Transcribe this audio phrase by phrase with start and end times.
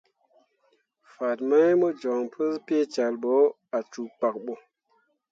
[1.13, 3.33] Fan mai mo joŋ pu peecal ɓo
[3.75, 4.53] ah cuu pkak ɓo.